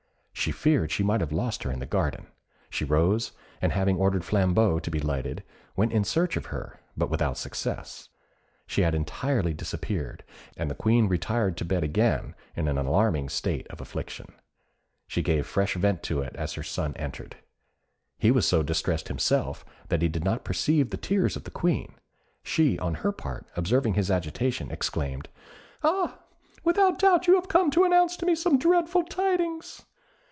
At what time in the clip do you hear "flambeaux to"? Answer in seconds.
4.25-4.89